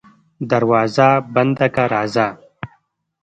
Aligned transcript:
دروازه 0.49 1.09
بنده 1.33 1.67
که 1.75 1.83
راځه. 1.93 2.27